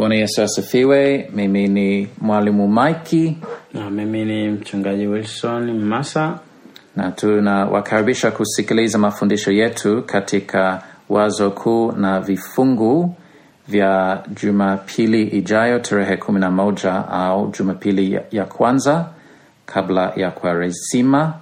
[0.00, 1.30] Bwana Yesu asifiwe.
[1.34, 3.36] Mimi ni mwalimu Maiki
[3.74, 6.38] Na mimi ni mchungaji Wilson Masa.
[6.96, 13.14] na tunawakaribisha kusikiliza mafundisho yetu katika wazo kuu na vifungu
[13.68, 19.06] vya Jumapili ijayo tarehe kumi na moja au Jumapili ya- kwanza
[19.66, 21.34] kabla ya Kwaresima,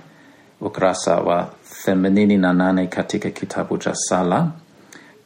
[0.60, 1.48] ukurasa wa
[1.84, 4.50] themanini na nane katika kitabu cha Sala.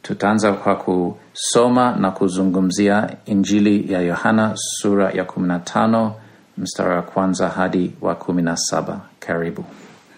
[0.03, 6.11] Tutaanza kwa kusoma na kuzungumzia Injili ya Yohana sura ya 15
[6.57, 8.97] mstari wa kwanza hadi wa 17.
[9.19, 9.65] Karibu.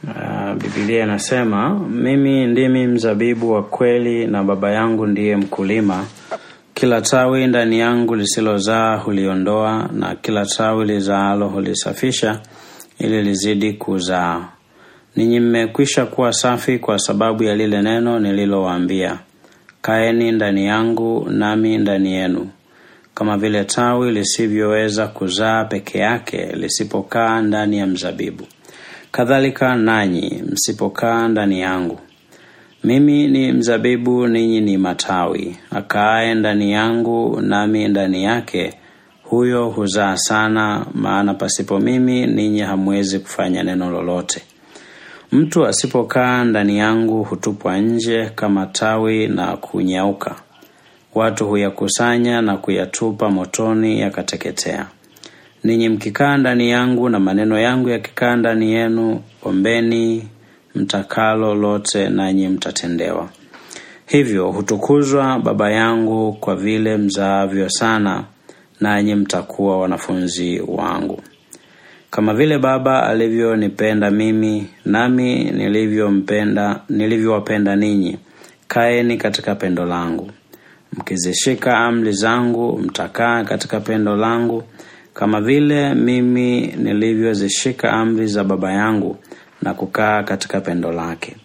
[0.03, 6.05] Uh, Biblia inasema mimi ndimi mzabibu wa kweli na Baba yangu ndiye mkulima.
[6.73, 12.39] Kila tawi ndani yangu lisilozaa huliondoa, na kila tawi lizaalo hulisafisha,
[12.99, 14.45] ili lizidi kuzaa.
[15.15, 19.19] Ninyi mmekwisha kuwa safi kwa sababu ya lile neno nililowaambia.
[19.89, 22.49] Kaeni ndani yangu, nami ndani yenu.
[23.13, 28.43] Kama vile tawi lisivyoweza kuzaa peke yake lisipokaa ndani ya mzabibu,
[29.11, 31.99] kadhalika nanyi msipokaa ndani yangu.
[32.83, 35.57] Mimi ni mzabibu, ninyi ni matawi.
[35.71, 38.73] Akaaye ndani yangu, nami ndani yake,
[39.23, 44.41] huyo huzaa sana, maana pasipo mimi ninyi hamwezi kufanya neno lolote.
[45.31, 50.35] Mtu asipokaa ndani yangu hutupwa nje kama tawi na kunyauka.
[51.15, 54.87] Watu huyakusanya na kuyatupa motoni, yakateketea.
[55.63, 60.27] Ninyi mkikaa ndani yangu na maneno yangu yakikaa ndani yenu, ombeni
[60.75, 63.29] mtakalo lote, nanyi mtatendewa.
[64.05, 68.23] Hivyo hutukuzwa Baba yangu kwa vile mzaavyo sana,
[68.81, 71.21] nanyi mtakuwa wanafunzi wangu.
[72.15, 78.17] Kama vile Baba alivyonipenda mimi, nami nilivyompenda nilivyowapenda ninyi,
[78.67, 80.31] kaeni katika pendo langu.
[80.93, 84.63] Mkizishika amri zangu, mtakaa katika pendo langu,
[85.13, 89.17] kama vile mimi nilivyozishika amri za Baba yangu
[89.61, 91.35] na kukaa katika pendo lake.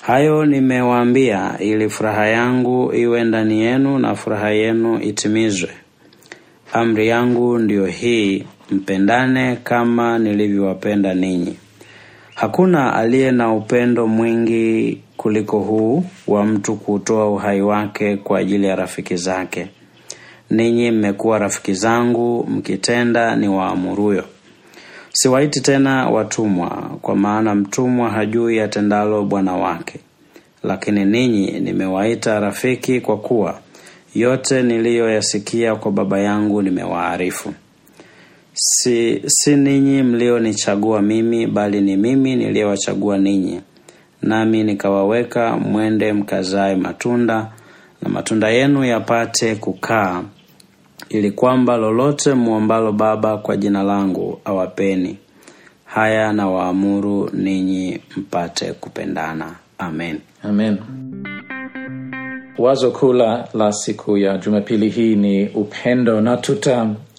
[0.00, 5.70] Hayo nimewaambia ili furaha yangu iwe ndani yenu na furaha yenu itimizwe.
[6.72, 11.56] Amri yangu ndiyo hii, mpendane kama nilivyowapenda ninyi.
[12.34, 18.76] Hakuna aliye na upendo mwingi kuliko huu wa mtu kutoa uhai wake kwa ajili ya
[18.76, 19.66] rafiki zake.
[20.50, 24.24] Ninyi mmekuwa rafiki zangu mkitenda ni waamuruyo.
[25.12, 26.70] Siwaiti tena watumwa,
[27.02, 30.00] kwa maana mtumwa hajui atendalo bwana wake,
[30.62, 33.60] lakini ninyi nimewaita rafiki, kwa kuwa
[34.14, 37.54] yote niliyoyasikia kwa Baba yangu nimewaarifu.
[38.58, 43.60] Si, si ninyi mlionichagua mimi, bali ni mimi niliyewachagua ninyi,
[44.22, 47.50] nami nikawaweka mwende mkazae matunda,
[48.02, 50.22] na matunda yenu yapate kukaa,
[51.08, 55.18] ili kwamba lolote muombalo Baba kwa jina langu awapeni.
[55.84, 59.54] Haya na waamuru ninyi mpate kupendana.
[59.78, 60.18] Amen.
[60.42, 60.78] Amen.
[62.58, 63.12] Wazo kuu
[63.54, 66.36] la siku ya Jumapili hii ni upendo, na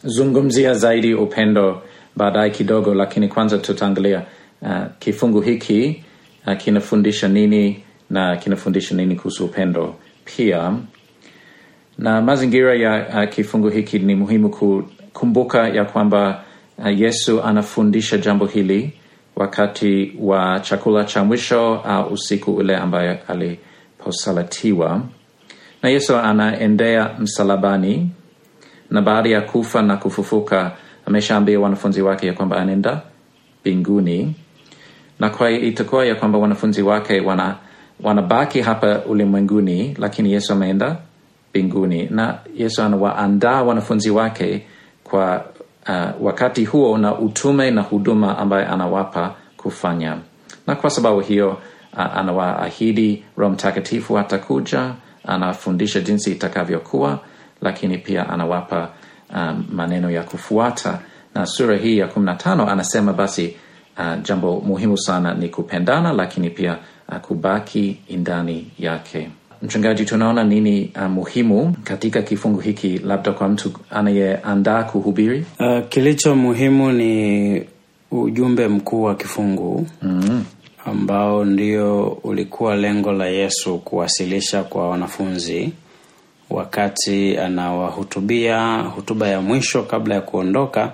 [0.07, 1.81] tutazungumzia zaidi upendo
[2.15, 4.21] baadaye kidogo, lakini kwanza tutaangalia
[4.61, 4.69] uh,
[4.99, 6.03] kifungu hiki
[6.47, 9.95] uh, kinafundisha nini na kinafundisha nini kuhusu upendo
[10.25, 10.73] pia.
[11.97, 16.43] Na mazingira ya uh, kifungu hiki ni muhimu kukumbuka ya kwamba
[16.77, 18.93] uh, Yesu anafundisha jambo hili
[19.35, 25.01] wakati wa chakula cha mwisho au usiku ule ambaye aliposalatiwa,
[25.83, 28.09] na Yesu anaendea msalabani,
[28.91, 30.71] na baada ya kufa na kufufuka
[31.05, 33.01] ameshaambia wanafunzi wake ya kwamba anaenda
[33.61, 34.35] mbinguni,
[35.19, 37.55] na kwa itakuwa ya kwamba wanafunzi wake wana
[38.03, 40.97] wanabaki hapa ulimwenguni, lakini Yesu ameenda
[41.49, 42.07] mbinguni.
[42.11, 44.65] Na Yesu anawaandaa wanafunzi wake
[45.03, 45.45] kwa
[45.89, 50.17] uh, wakati huo na utume na huduma ambaye anawapa kufanya,
[50.67, 51.49] na kwa sababu hiyo
[51.93, 54.93] uh, anawaahidi Roho Mtakatifu atakuja,
[55.25, 57.19] anafundisha jinsi itakavyokuwa,
[57.61, 58.89] lakini pia anawapa
[59.35, 60.99] um, maneno ya kufuata.
[61.35, 63.55] Na sura hii ya kumi na tano anasema basi
[63.97, 66.77] uh, jambo muhimu sana ni kupendana, lakini pia
[67.09, 69.29] uh, kubaki ndani yake.
[69.61, 75.45] Mchungaji, tunaona nini uh, muhimu katika kifungu hiki, labda kwa mtu anayeandaa kuhubiri?
[75.59, 77.63] Uh, kilicho muhimu ni
[78.11, 80.43] ujumbe mkuu wa kifungu mm
[80.87, 85.71] ambao ndio ulikuwa lengo la Yesu kuwasilisha kwa wanafunzi
[86.49, 90.91] wakati anawahutubia hutuba ya mwisho kabla ya kuondoka,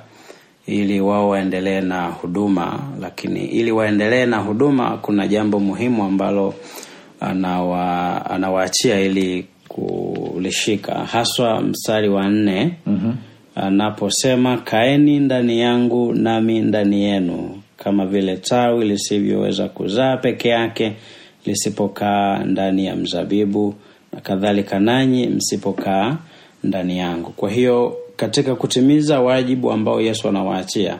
[0.67, 2.79] ili wao waendelee na huduma.
[3.01, 6.53] Lakini ili waendelee na huduma, kuna jambo muhimu ambalo
[7.19, 12.73] anawa, anawaachia ili kulishika, haswa mstari wa nne
[13.55, 20.93] anaposema kaeni ndani yangu nami ndani yenu, kama vile tawi lisivyoweza kuzaa peke yake
[21.45, 23.75] lisipokaa ndani ya mzabibu,
[24.13, 26.17] na kadhalika nanyi msipokaa
[26.63, 27.29] ndani yangu.
[27.31, 30.97] Kwa hiyo katika kutimiza wajibu ambao Yesu anawaachia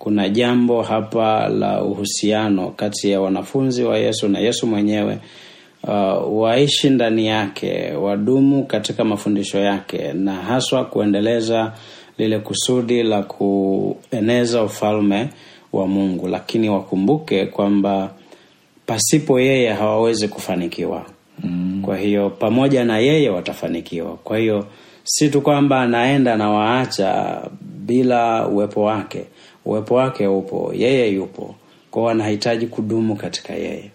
[0.00, 5.18] kuna jambo hapa la uhusiano kati ya wanafunzi wa Yesu na Yesu mwenyewe.
[5.84, 11.72] Uh, waishi ndani yake, wadumu katika mafundisho yake, na haswa kuendeleza
[12.18, 15.28] lile kusudi la kueneza ufalme
[15.72, 18.10] wa Mungu, lakini wakumbuke kwamba
[18.86, 21.06] pasipo yeye hawawezi kufanikiwa.
[21.44, 21.82] Mm.
[21.84, 24.16] Kwa hiyo pamoja na yeye watafanikiwa.
[24.16, 24.66] Kwa hiyo
[25.04, 29.24] si tu kwamba anaenda na waacha bila uwepo wake.
[29.64, 31.54] Uwepo wake upo, yeye yupo,
[31.90, 33.90] kwao wanahitaji kudumu katika yeye.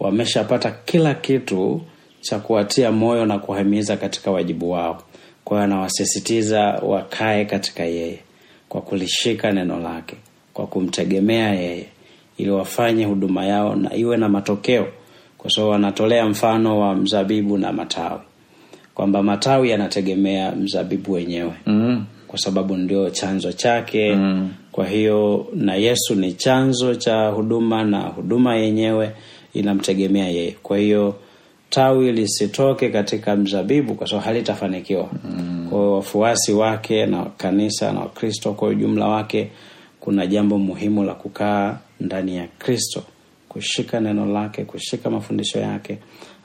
[0.00, 1.80] Wameshapata kila kitu
[2.20, 5.02] cha kuwatia moyo na kuwahimiza katika wajibu wao.
[5.44, 8.18] Kwa hiyo anawasisitiza wakae katika yeye
[8.68, 10.16] kwa kulishika neno lake,
[10.54, 11.86] kwa kumtegemea yeye,
[12.38, 14.86] ili wafanye huduma yao na iwe na matokeo,
[15.44, 18.20] kwa sababu wanatolea mfano wa mzabibu na matawi,
[18.94, 22.04] kwamba matawi yanategemea mzabibu wenyewe mm.
[22.28, 24.50] kwa sababu ndio chanzo chake mm.
[24.72, 29.10] kwa hiyo na yesu ni chanzo cha huduma na huduma yenyewe
[29.54, 31.14] inamtegemea yeye kwa hiyo
[31.70, 35.66] tawi lisitoke katika mzabibu kwa sababu halitafanikiwa mm.
[35.70, 39.50] kwa wafuasi wake na kanisa na wakristo kwa ujumla wake
[40.00, 43.02] kuna jambo muhimu la kukaa ndani ya kristo
[43.54, 45.98] kushika neno lake kushika mafundisho yake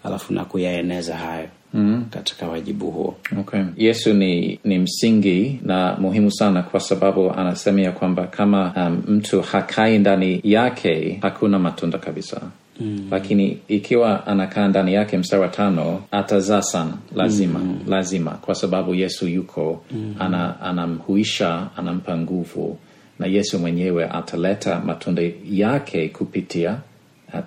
[0.04, 2.06] alafu na kuyaeneza hayo mm.
[2.10, 3.62] katika wajibu huo Okay.
[3.78, 9.42] Yesu ni, ni msingi na muhimu sana kwa sababu anasema ya kwamba kama um, mtu
[9.42, 12.42] hakai ndani yake hakuna matunda kabisa
[12.80, 13.08] mm.
[13.12, 17.80] lakini ikiwa anakaa ndani yake mstari wa tano atazaa sana lazima mm.
[17.88, 20.16] lazima kwa sababu Yesu yuko mm.
[20.20, 22.78] ana, anamhuisha anampa nguvu
[23.20, 25.22] na Yesu mwenyewe ataleta matunda
[25.52, 26.78] yake kupitia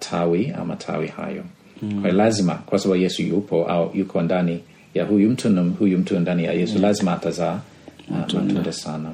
[0.00, 1.44] tawi ama tawi hayo
[1.82, 2.02] mm.
[2.02, 4.60] kwa lazima kwa sababu Yesu yupo au yuko ndani
[4.94, 7.60] ya huyu mtu na huyu mtu ndani ya Yesu lazima atazaa
[8.10, 9.10] uh, matunda sana.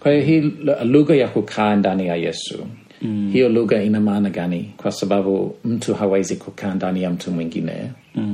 [0.00, 0.52] Kwa hiyo hii
[0.84, 2.66] lugha ya kukaa ndani ya Yesu
[3.02, 3.30] mm.
[3.32, 4.70] hiyo lugha ina maana gani?
[4.76, 7.72] Kwa sababu mtu hawezi kukaa ndani ya mtu mwingine
[8.14, 8.33] mm.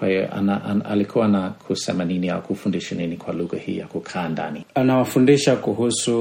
[0.00, 0.28] Kwa hiyo
[0.90, 4.64] alikuwa na kusema nini au kufundisha nini kwa lugha hii ya kukaa ndani?
[4.74, 6.14] anawafundisha kuhusu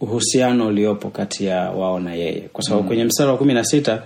[0.00, 2.88] uhusiano uliopo kati ya wao na yeye kwa sababu mm.
[2.88, 4.02] kwenye mstari wa kumi na sita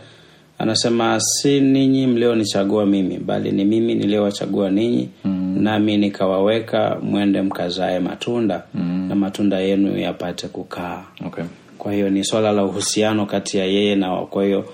[0.59, 5.57] anasema si ninyi mlionichagua mimi bali ni mimi niliyowachagua ninyi mm.
[5.63, 9.07] nami nikawaweka mwende mkazae matunda mm.
[9.09, 11.45] na matunda yenu yapate kukaa Okay.
[11.79, 14.65] kwa hiyo ni swala la uhusiano kati ya yeye na wao kwa hiyo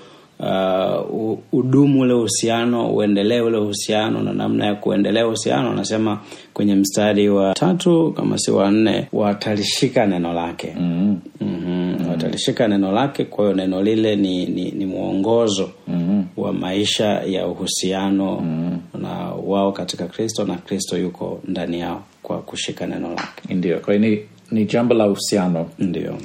[0.41, 6.21] uh, udumu ule uhusiano uendelee ule uhusiano na namna ya kuendelea uhusiano anasema
[6.55, 11.19] kwenye mstari wa tatu kama si wa nne watalishika neno lake mm.
[11.41, 12.09] mm-hmm.
[12.11, 16.25] watalishika neno lake kwa hiyo neno lile ni, ni, ni mwongozo mm-hmm.
[16.45, 19.03] wa maisha ya uhusiano mm-hmm.
[19.03, 19.09] na
[19.47, 24.09] wao katika kristo na kristo yuko ndani yao kwa kushika neno lake Ndio, kwa hiyo
[24.11, 24.19] ni,
[24.51, 26.19] ni jambo la uhusiano ndio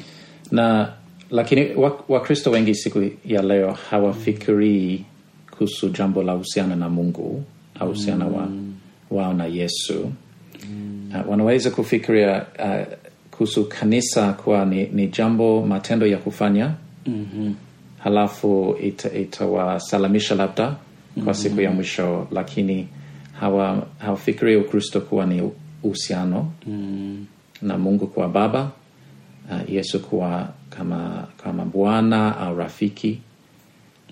[0.52, 0.90] na
[1.34, 5.04] lakini wa- wakristo wengi siku ya leo hawafikirii
[5.52, 7.44] kuhusu jambo la uhusiana na mungu
[7.80, 8.48] au uhusiana wa,
[9.12, 10.12] wao na yesu.
[11.10, 12.94] Uh, wanaweza kufikiria uh,
[13.32, 16.72] kuhusu kanisa kuwa ni, ni jambo matendo ya kufanya.
[17.06, 17.56] Mm-hmm.
[18.00, 20.76] halafu ita- itawasalamisha labda
[21.24, 22.88] kwa siku ya mwisho lakini
[23.40, 25.52] hawa hawafikirii ukristo kuwa ni
[25.84, 27.26] uhusiano mm.
[27.62, 28.72] na mungu kwa baba
[29.52, 33.20] uh, yesu kuwa kama kama bwana au rafiki.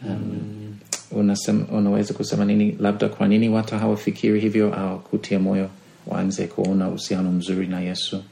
[0.09, 0.75] Um,
[1.11, 2.77] unasema, unaweza kusema nini?
[2.79, 5.69] Labda kwa nini watu hawafikiri hivyo au kutia moyo
[6.07, 8.23] waanze kuona uhusiano mzuri na yesu?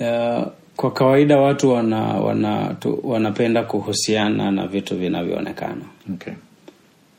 [0.00, 5.84] Uh, kwa kawaida watu wana, wana, tu, wanapenda kuhusiana na vitu vinavyoonekana.
[6.14, 6.32] Okay.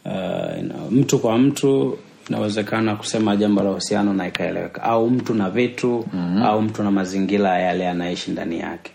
[0.05, 1.97] uh, ina, mtu kwa mtu
[2.29, 4.83] inawezekana kusema jambo la uhusiano na ikaeleweka.
[4.83, 6.41] Au mtu na vitu mm-hmm.
[6.43, 8.91] au mtu na mazingira yale anaishi ndani yake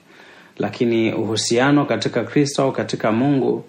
[0.58, 3.64] lakini uhusiano katika kristo au katika mungu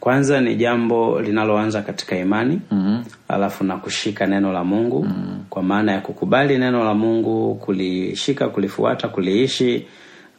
[0.00, 3.04] kwanza ni jambo linaloanza katika imani mm-hmm.
[3.28, 5.44] alafu na kushika neno la mungu mm-hmm.
[5.50, 9.86] kwa maana ya kukubali neno la mungu kulishika kulifuata kuliishi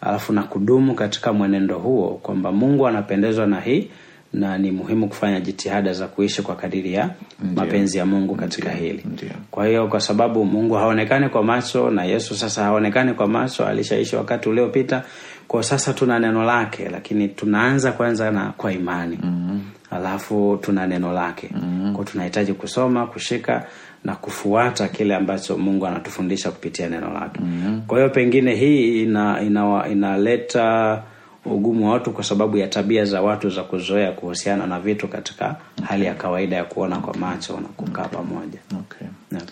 [0.02, 3.88] alafu na kudumu katika mwenendo huo kwamba mungu anapendezwa na hii
[4.34, 7.10] na ni muhimu kufanya jitihada za kuishi kwa kadiri ya
[7.56, 9.32] mapenzi ya mungu katika hili Ndiyo.
[9.52, 14.16] kwa hiyo kwa sababu mungu haonekani kwa macho na yesu sasa haonekani kwa macho alishaishi
[14.16, 15.04] wakati uliopita
[15.50, 19.62] kwa sasa tuna neno lake lakini tunaanza kwanza na kwa imani mm-hmm.
[19.92, 21.96] alafu tuna neno lake mm-hmm.
[21.96, 23.66] Kwa tunahitaji kusoma kushika
[24.04, 27.82] na kufuata kile ambacho mungu anatufundisha kupitia neno lake mm-hmm.
[27.82, 31.04] kwa hiyo pengine hii ina, ina, inaleta
[31.46, 35.56] ugumu wa watu kwa sababu ya tabia za watu za kuzoea kuhusiana na vitu katika
[35.84, 39.08] hali ya kawaida ya kuona kwa macho na kukaa pamoja okay.
[39.32, 39.44] yeah.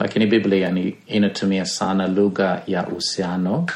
[0.00, 3.66] lakini biblia ni inatumia sana lugha ya uhusiano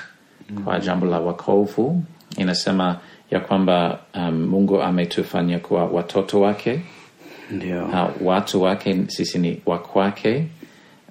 [0.65, 2.03] kwa jambo la wakovu
[2.37, 2.97] inasema
[3.31, 6.81] ya kwamba um, mungu ametufanya kuwa watoto wake.
[7.51, 7.85] Ndio.
[7.87, 10.45] Uh, watu wake sisi ni wakwake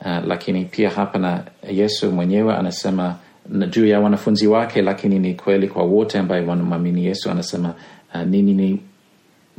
[0.02, 3.16] uh, lakini pia hapa na yesu mwenyewe anasema
[3.50, 7.74] na juu ya wanafunzi wake lakini ni kweli kwa wote ambaye wanamwamini yesu anasema
[8.16, 8.80] uh, nini ni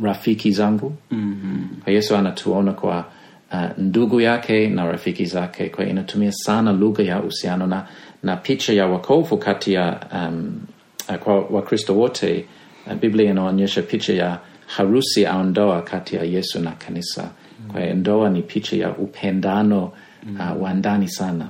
[0.02, 0.96] rafiki zangu?
[1.10, 1.68] Mm-hmm.
[1.84, 3.04] kwa yesu anatuona kwa
[3.52, 5.68] uh, ndugu yake na rafiki zake.
[5.68, 7.86] Kwa inatumia sana lugha ya uhusiano na,
[8.22, 10.60] na picha ya wakovu kati ya um,
[11.08, 12.46] uh, kwa wakristo wote
[12.86, 17.30] uh, biblia inaonyesha picha ya harusi au ndoa kati ya yesu na kanisa.
[17.72, 19.92] Kwa hiyo ndoa ni picha ya upendano
[20.38, 21.48] uh, wa ndani sana.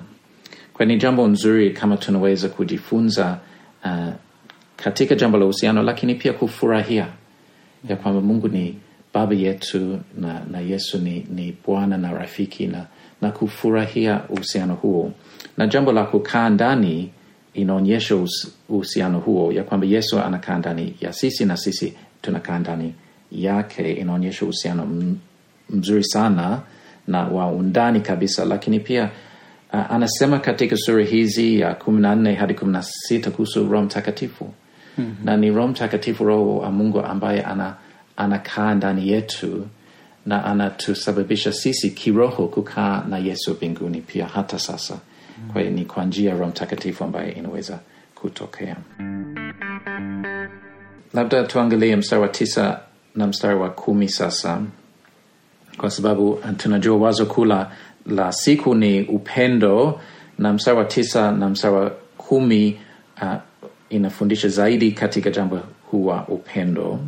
[0.72, 3.38] Kwa ni jambo nzuri kama tunaweza kujifunza
[3.84, 4.08] uh,
[4.76, 7.06] katika jambo la uhusiano lakini pia kufurahia
[7.88, 8.78] ya kwamba mungu ni
[9.14, 12.86] baba yetu na, na yesu ni, ni bwana na rafiki na,
[13.22, 15.12] na kufurahia uhusiano huo.
[15.56, 17.10] Na jambo la kukaa ndani
[17.54, 18.16] inaonyesha
[18.68, 22.94] uhusiano huo ya kwamba yesu anakaa ndani ya sisi na sisi tunakaa ndani
[23.32, 23.92] yake.
[23.92, 24.88] Inaonyesha uhusiano
[25.70, 26.60] mzuri sana
[27.06, 28.44] na wa undani kabisa.
[28.44, 29.10] Lakini pia
[29.72, 33.84] uh, anasema katika sura hizi ya kumi na nne hadi kumi na sita kuhusu roho
[33.84, 34.52] mtakatifu.
[34.98, 35.24] Mm-hmm.
[35.24, 37.74] na ni roho mtakatifu roho wa mungu ambaye ana
[38.16, 39.66] anakaa ndani yetu
[40.26, 44.98] na anatusababisha sisi kiroho kukaa na yesu mbinguni pia hata sasa.
[45.52, 47.78] Kwa ni kwa njia roho mtakatifu ambaye inaweza
[48.14, 48.76] kutokea.
[51.14, 52.80] Labda tuangalie mstari wa tisa
[53.14, 54.62] na mstari wa kumi sasa.
[55.76, 57.70] Kwa sababu uh, tunajua wazo kuu la
[58.06, 60.00] la siku ni upendo
[60.38, 62.80] na mstari wa tisa na mstari wa kumi
[63.22, 63.34] uh,
[63.90, 65.60] inafundisha zaidi katika jambo
[65.90, 66.98] huwa upendo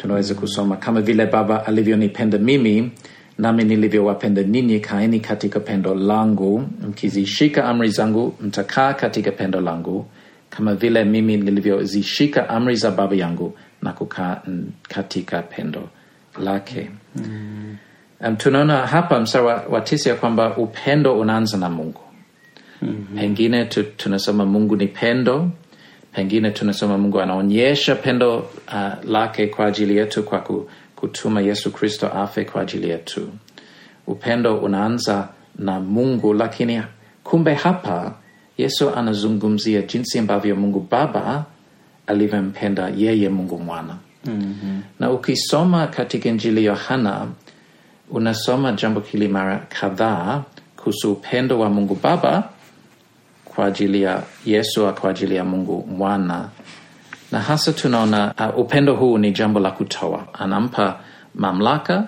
[0.00, 2.90] tunaweza kusoma kama vile baba alivyonipenda mimi
[3.38, 6.64] nami nilivyowapenda ninyi kaeni katika pendo langu.
[6.88, 10.06] Mkizishika amri zangu mtakaa katika pendo langu.
[10.50, 14.42] Kama vile mimi nilivyozishika amri za baba yangu na kukaa
[14.88, 15.88] katika pendo
[16.44, 16.90] lake.
[17.16, 17.76] Mm.
[18.26, 22.00] um, tunaona hapa mstari wa, wa tisa ya kwamba upendo unaanza na mungu.
[22.82, 23.18] Mm-hmm.
[23.18, 25.50] pengine tu, tunasema mungu ni pendo
[26.12, 30.44] pengine tunasema mungu anaonyesha pendo uh, lake kwa ajili yetu kwa
[30.96, 33.28] kutuma yesu kristo afe kwa ajili yetu
[34.06, 36.82] upendo unaanza na mungu lakini
[37.24, 38.14] kumbe hapa
[38.58, 41.44] yesu anazungumzia jinsi ambavyo mungu baba
[42.06, 44.82] alivyompenda yeye mungu mwana mm-hmm.
[45.00, 47.26] na ukisoma katika injili yohana
[48.10, 50.42] unasoma jambo hili mara kadhaa
[50.76, 52.48] kuhusu upendo wa mungu baba
[53.54, 56.48] kwa ajili ya yesu kwa ajili ya mungu mwana.
[57.32, 60.26] Na hasa tunaona uh, upendo huu ni jambo la kutoa.
[60.32, 61.00] Anampa
[61.34, 62.04] mamlaka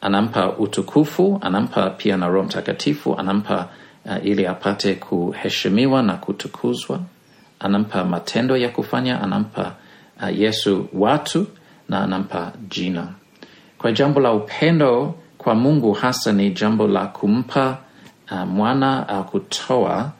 [0.00, 3.68] anampa utukufu anampa pia na roho mtakatifu anampa
[4.06, 7.00] uh, ili apate kuheshimiwa na kutukuzwa.
[7.60, 9.72] Anampa matendo ya kufanya anampa
[10.22, 11.46] uh, yesu watu
[11.88, 13.08] na anampa jina.
[13.78, 17.78] Kwa jambo la upendo kwa mungu hasa ni jambo la kumpa
[18.30, 20.12] uh, mwana au uh, kutoa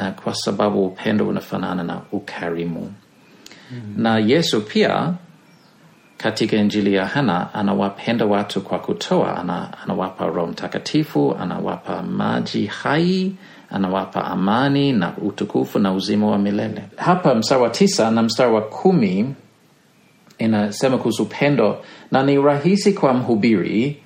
[0.00, 2.80] uh, kwa sababu upendo unafanana na ukarimu
[3.70, 4.02] mm-hmm.
[4.02, 5.14] na yesu pia
[6.16, 13.32] katika injili ya hana anawapenda watu kwa kutoa ana, anawapa roho mtakatifu anawapa maji hai
[13.70, 18.60] anawapa amani na utukufu na uzima wa milele hapa mstari wa tisa na mstari wa
[18.62, 19.34] kumi
[20.38, 24.02] inasema kuhusu upendo na ni rahisi kwa mhubiri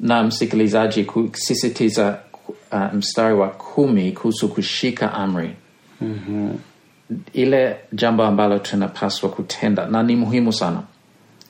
[0.00, 2.18] na msikilizaji kusisitiza
[2.48, 5.56] uh, mstari wa kumi kuhusu kushika amri
[6.00, 6.58] mm-hmm.
[7.32, 10.82] ile jambo ambalo tunapaswa kutenda na ni muhimu sana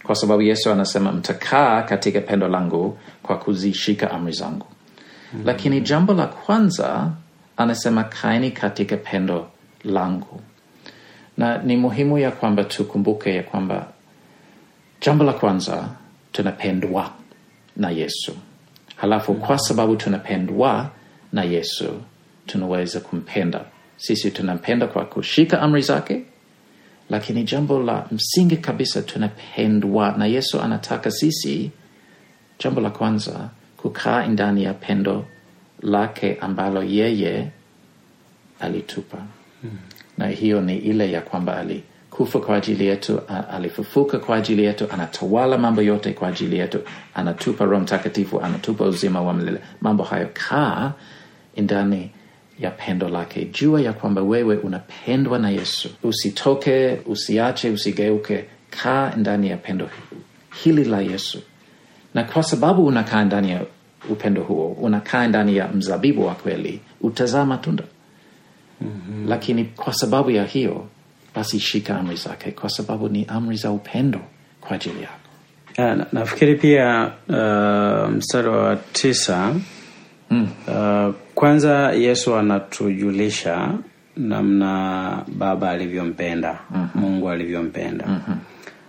[0.03, 5.47] kwa sababu yesu anasema mtakaa katika pendo langu kwa kuzishika amri zangu mm-hmm.
[5.47, 7.11] lakini jambo la kwanza
[7.57, 9.49] anasema kaeni katika pendo
[9.85, 10.41] langu
[11.37, 13.87] na ni muhimu ya kwamba tukumbuke ya kwamba
[15.01, 15.89] jambo la kwanza
[16.33, 17.11] tunapendwa
[17.77, 18.33] na yesu
[19.03, 20.91] halafu kwa sababu tunapendwa
[21.33, 22.03] na yesu
[22.47, 23.61] tunaweza kumpenda
[23.97, 26.23] sisi tunampenda kwa kushika amri zake
[27.11, 31.71] lakini jambo la msingi kabisa tunapendwa na yesu anataka sisi
[32.59, 35.27] jambo la kwanza kukaa ndani ya pendo
[35.81, 37.49] lake ambalo yeye
[38.61, 39.19] alitupa
[39.63, 39.79] hmm.
[40.19, 41.57] na hiyo ni ile ya kwamba
[42.23, 43.21] alikufa kwa ajili yetu
[43.53, 46.81] alifufuka kwa ajili yetu anatawala mambo yote kwa ajili yetu
[47.15, 49.59] anatupa roho mtakatifu anatupa uzima wa milele.
[49.81, 50.93] Mambo hayo kaa
[51.57, 52.11] ndani
[52.59, 53.45] ya pendo lake.
[53.45, 55.89] Jua ya kwamba wewe unapendwa na yesu.
[56.03, 58.45] Usitoke usiache usigeuke.
[58.71, 59.89] Kaa ndani ya pendo
[60.65, 61.43] hili la yesu.
[62.15, 63.61] Na kwa sababu unakaa ndani ya
[64.11, 67.85] upendo huo unakaa ndani ya mzabibu wa kweli utazaa matunda.
[68.81, 69.29] Mm-hmm.
[69.29, 70.87] lakini kwa sababu ya hiyo
[71.35, 74.21] basi shika amri zake kwa sababu ni amri za upendo
[74.61, 75.15] kwa ajili yako
[75.79, 79.55] Ya, na, nafikiri pia uh, mstari wa tisa
[80.31, 80.49] mm.
[80.69, 83.69] uh, kwanza yesu anatujulisha
[84.17, 87.03] namna baba alivyompenda mm-hmm.
[87.03, 88.37] mungu alivyompenda mm-hmm.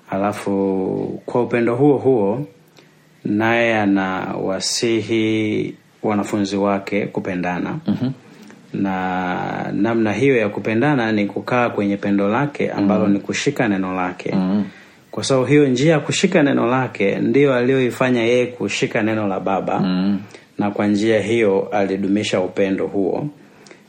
[0.10, 2.48] alafu kwa upendo huo huo
[3.26, 8.14] naye anawasihi wanafunzi wake kupendana mm-hmm.
[8.74, 13.14] Na namna hiyo ya kupendana ni kukaa kwenye pendo lake ambalo mm-hmm.
[13.14, 14.32] ni kushika neno lake.
[14.36, 14.64] Mm-hmm
[15.14, 19.80] kwa sababu hiyo njia ya kushika neno lake ndiyo aliyoifanya yeye kushika neno la baba.
[19.80, 20.20] Mm.
[20.58, 23.28] na kwa njia hiyo alidumisha upendo huo.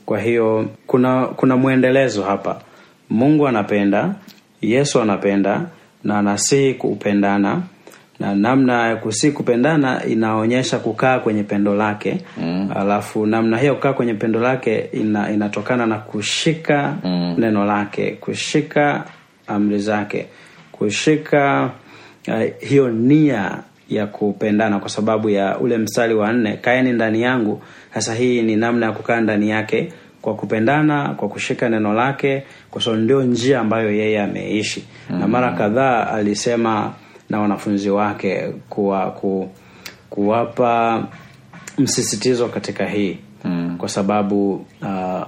[0.05, 2.61] Kwa hiyo kuna kuna mwendelezo hapa.
[3.09, 4.15] Mungu anapenda
[4.61, 5.61] yesu anapenda
[6.03, 7.61] na anasihi kupendana
[8.19, 12.71] na namna ya kusihi kupendana inaonyesha kukaa kwenye pendo lake mm.
[12.75, 17.35] alafu namna hiyo kukaa kwenye pendo lake ina, inatokana na kushika mm.
[17.37, 19.03] neno lake kushika
[19.47, 20.25] amri zake
[20.71, 21.69] kushika
[22.27, 23.57] uh, hiyo nia
[23.89, 27.61] ya kupendana kwa sababu ya ule mstari wa nne kaeni ndani yangu
[27.93, 32.81] sasa hii ni namna ya kukaa ndani yake kwa kupendana kwa kushika neno lake kwa
[32.81, 35.19] sababu ndio njia ambayo yeye ameishi mm-hmm.
[35.19, 36.93] na mara kadhaa alisema
[37.35, 39.49] na wanafunzi wake kuwa, ku,
[40.09, 41.03] kuwapa
[41.77, 43.17] msisitizo katika hii.
[43.43, 43.75] Mm.
[43.77, 45.21] kwa sababu uh,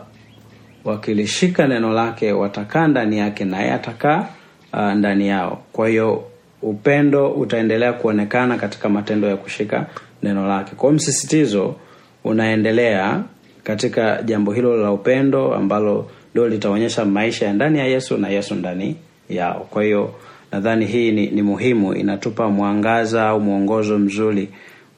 [0.85, 4.27] wakilishika neno lake watakaa ndani yake naye atakaa
[4.73, 5.61] uh, ndani yao.
[5.73, 6.23] Kwa hiyo
[6.61, 9.85] upendo utaendelea kuonekana katika matendo ya kushika
[10.23, 10.71] neno lake.
[10.75, 11.75] Kwa hiyo msisitizo
[12.23, 13.23] unaendelea
[13.63, 18.55] katika jambo hilo la upendo ambalo ndio litaonyesha maisha ya ndani ya yesu na yesu
[18.55, 18.95] ndani
[19.29, 19.67] yao.
[19.69, 20.13] Kwa hiyo
[20.51, 24.49] nadhani hii ni, ni muhimu inatupa mwangaza au mwongozo mzuri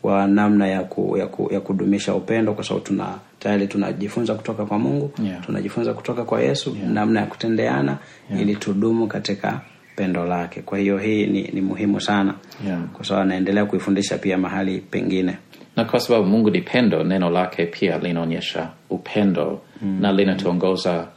[0.04, 3.08] wa namna ya, ku, ya, ku, ya kudumisha upendo kwa sababu tuna
[3.40, 5.46] tayari tunajifunza kutoka kwa mungu Yeah.
[5.46, 6.90] tunajifunza kutoka kwa yesu yeah.
[6.92, 7.98] namna ya kutendeana
[8.30, 8.42] yeah.
[8.42, 9.62] ili tudumu katika
[9.96, 12.34] pendo lake kwa hiyo hii ni, ni muhimu sana
[12.68, 12.82] Yeah.
[12.94, 15.38] kwa sababu anaendelea kuifundisha pia mahali pengine
[15.76, 19.98] na kwa sababu mungu ni pendo neno lake pia linaonyesha upendo mm.
[20.02, 21.08] na linatuongoza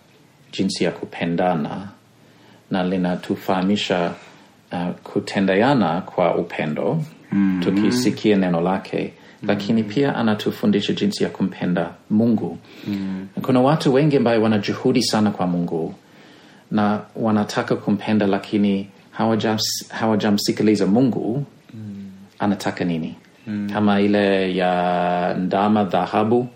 [0.52, 1.88] jinsi ya kupendana
[2.72, 4.12] na linatufahamisha
[4.72, 7.60] uh, kutendeana kwa upendo mm.
[7.64, 13.26] tukisikia neno lake lakini pia anatufundisha jinsi ya kumpenda mungu mm.
[13.42, 15.94] kuna watu wengi ambayo wana juhudi sana kwa mungu
[16.70, 22.10] na wanataka kumpenda lakini hawajamsikiliza hawajamsikiliza mungu mm.
[22.38, 23.14] anataka nini
[23.46, 23.70] mm.
[23.72, 26.48] kama ile ya ndama dhahabu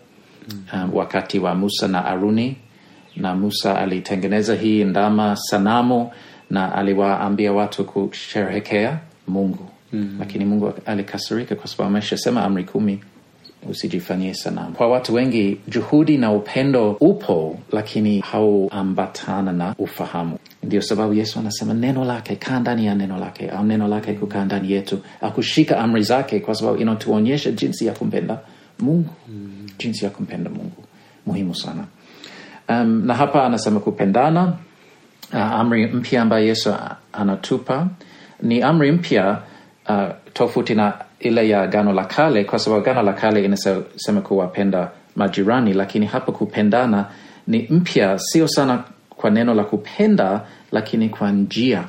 [0.52, 0.64] mm.
[0.84, 2.56] um, wakati wa musa na aruni
[3.16, 6.10] na musa alitengeneza hii ndama sanamu
[6.50, 8.98] na aliwaambia watu kusherehekea
[9.28, 9.68] mungu.
[9.92, 10.16] Mm.
[10.18, 13.00] lakini mungu alikasirika kwa sababu ameshasema amri kumi
[13.70, 14.74] usijifanyie sanamu.
[14.74, 20.38] Kwa watu wengi juhudi na upendo upo lakini hauambatana na ufahamu.
[20.62, 24.44] Ndio sababu yesu anasema neno lake kaa ndani ya neno lake au neno lake kukaa
[24.44, 24.98] ndani yetu.
[25.20, 28.38] Akushika amri zake kwa sababu inatuonyesha jinsi ya kumpenda
[28.78, 29.10] mungu.
[29.28, 29.66] Mm.
[29.78, 30.84] jinsi ya kumpenda mungu.
[31.26, 31.84] Muhimu sana
[32.68, 34.52] um, na hapa anasema kupendana.
[35.32, 36.74] Uh, amri mpya ambayo yesu
[37.12, 37.86] anatupa
[38.42, 39.38] ni amri mpya
[39.88, 40.02] uh,
[40.32, 45.72] tofauti na ile ya gano la kale kwa sababu gano la kale inasema kuwapenda majirani
[45.72, 47.04] lakini hapa kupendana
[47.46, 50.40] ni mpya sio sana kwa neno la kupenda
[50.72, 51.84] lakini kwa njia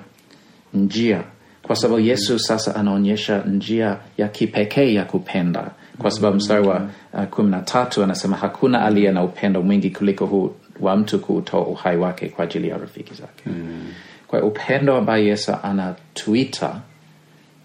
[0.74, 1.24] njia.
[1.64, 5.72] Kwa sababu yesu sasa anaonyesha njia ya kipekee ya kupenda.
[5.98, 10.26] Kwa sababu mstari wa uh, kumi na tatu anasema hakuna aliye na upendo mwingi kuliko
[10.26, 13.94] huu wa mtu kuutoa uhai wake kwa ajili ya rafiki zake mm.
[14.28, 16.82] kwa upendo ambayo yesu anatuita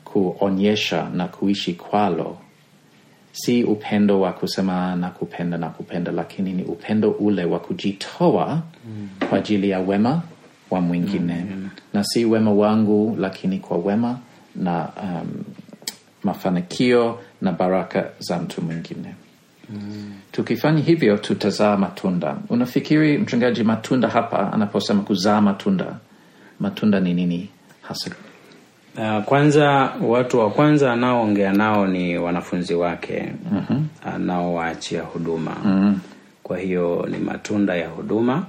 [0.05, 2.38] kuonyesha na kuishi kwalo
[3.33, 9.09] si upendo wa kusema na kupenda na kupenda lakini ni upendo ule wa kujitoa mm.
[9.29, 10.22] kwa ajili ya wema
[10.70, 11.68] wa mwingine mm.
[11.92, 14.18] na si wema wangu lakini kwa wema
[14.57, 15.44] na um,
[16.22, 19.14] mafanikio na baraka za mtu mwingine
[19.70, 20.12] mm.
[20.33, 25.96] tukifanya hivyo tutazaa matunda unafikiri mchungaji matunda hapa anaposema kuzaa matunda
[26.61, 27.48] matunda ni nini
[27.83, 28.11] hasa
[28.98, 33.81] Uh, kwanza watu wa kwanza anaoongea nao ni wanafunzi wake uh-huh.
[34.14, 35.92] anaowaachia huduma uh-huh.
[36.42, 38.46] kwa hiyo ni matunda ya huduma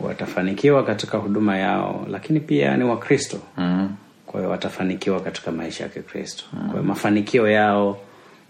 [0.00, 3.90] watafanikiwa katika huduma yao lakini pia ni wakristo Mm.
[4.26, 7.98] kwa hiyo watafanikiwa katika maisha ya kikristo kwa hiyo mafanikio yao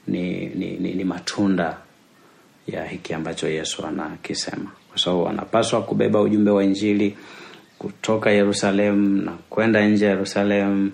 [0.08, 1.76] ni, ni, ni, ni matunda
[2.66, 7.16] ya hiki ambacho yesu anakisema kwa sababu wanapaswa kubeba ujumbe wa injili
[7.78, 10.92] kutoka yerusalemu na kwenda nje ya yerusalemu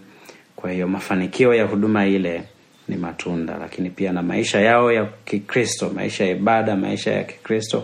[0.57, 2.42] kwa hiyo mafanikio ya huduma ile
[2.88, 7.79] ni matunda lakini pia na maisha yao ya kikristo maisha ya ibada maisha ya kikristo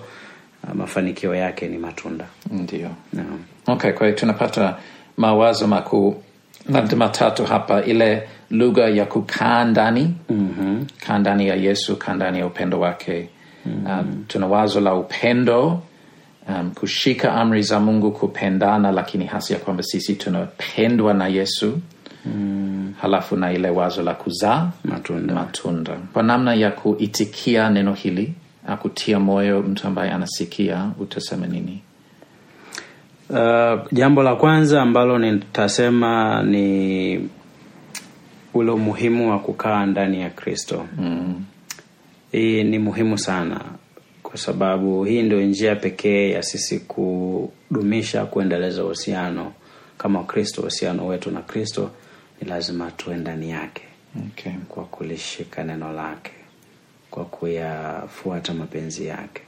[0.64, 2.90] uh, mafanikio yake ni matunda Ndio.
[3.12, 3.38] Naam.
[3.66, 4.76] Okay, kwa hiyo tunapata
[5.16, 6.22] mawazo makuu
[6.68, 10.86] labda matatu hapa, ile lugha ya kukaa ndani mm-hmm.
[11.06, 13.28] kaa ndani ya Yesu, kaa ndani ya upendo wake
[13.66, 13.98] mm-hmm.
[14.00, 15.82] um, tuna wazo la upendo
[16.48, 21.78] um, kushika amri za Mungu, kupendana, lakini hasa ya kwamba sisi tunapendwa na Yesu
[22.26, 22.94] mm.
[23.00, 28.34] halafu na ile wazo la kuzaa matunda matunda kwa namna ya kuitikia neno hili
[28.66, 31.82] akutia moyo mtu ambaye anasikia, utasema nini?
[33.30, 37.28] Uh, jambo la kwanza ambalo nitasema ni
[38.54, 40.86] ule umuhimu wa kukaa ndani ya Kristo.
[40.98, 41.44] Mm.
[42.32, 43.60] Hii ni muhimu sana
[44.22, 49.52] kwa sababu hii ndio njia pekee ya sisi kudumisha, kuendeleza uhusiano
[49.98, 50.60] kama Kristo.
[50.60, 51.90] Uhusiano wetu na Kristo
[52.42, 53.82] ni lazima tuwe ndani yake
[54.28, 54.52] Okay.
[54.68, 56.30] kwa kulishika neno lake,
[57.10, 59.42] kwa kuyafuata mapenzi yake,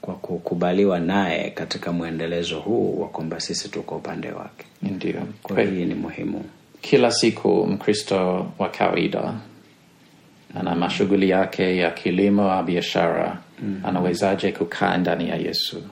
[0.00, 4.64] kwa kukubaliwa naye katika mwendelezo huu wa kwamba sisi tuko upande wake.
[4.82, 5.20] Ndio.
[5.42, 6.44] Kwa Kwa hii ni muhimu.
[6.90, 9.34] Kila siku Mkristo wa kawaida.
[10.60, 13.38] Ana mashughuli yake ya kilimo au biashara,
[13.84, 15.82] anawezaje kukaa ndani ya Yesu?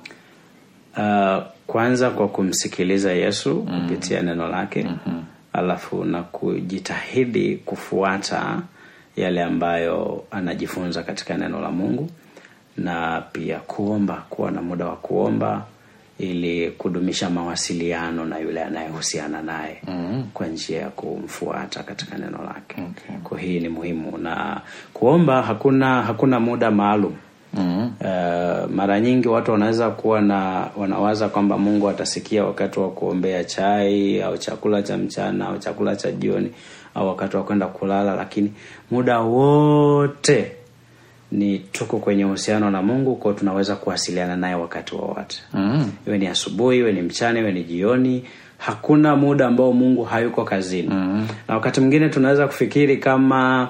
[0.96, 4.86] Uh, kwanza kwa kumsikiliza Yesu kupitia neno lake.
[5.52, 8.62] Alafu na kujitahidi kufuata
[9.16, 12.10] yale ambayo anajifunza katika neno la Mungu.
[12.76, 15.66] Na pia kuomba, kuwa na muda wa kuomba
[16.18, 19.82] ili kudumisha mawasiliano na yule anayehusiana naye
[20.34, 22.82] kwa njia ya kumfuata katika neno lake.
[22.90, 23.16] Okay.
[23.24, 24.60] Kwa hii ni muhimu, na
[24.92, 27.12] kuomba hakuna hakuna muda maalum.
[27.54, 27.92] Mm.
[28.00, 34.22] Uh, mara nyingi watu wanaweza kuwa na wanawaza kwamba Mungu atasikia wakati wa kuombea chai
[34.22, 36.50] au chakula cha mchana au chakula cha jioni
[36.94, 38.52] au wakati wa kwenda kulala, lakini
[38.90, 40.52] muda wote
[41.32, 45.90] ni tuko kwenye uhusiano na Mungu, kwao, tunaweza kuwasiliana naye wakati wowote Mm.
[46.06, 48.24] iwe ni asubuhi, iwe ni mchana, iwe ni jioni.
[48.58, 50.88] Hakuna muda ambao Mungu hayuko kazini.
[51.48, 53.68] Na wakati mwingine tunaweza kufikiri kama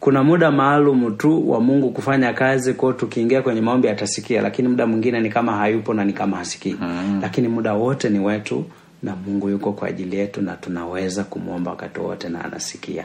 [0.00, 4.86] kuna muda maalum tu wa Mungu kufanya kazi, kwao, tukiingia kwenye maombi atasikia, lakini muda
[4.86, 6.76] mwingine ni kama hayupo na ni kama hasikii.
[7.22, 8.64] Lakini muda wote ni wetu
[9.02, 13.04] na Mungu yuko kwa ajili yetu na tunaweza kumwomba wakati wote na anasikia.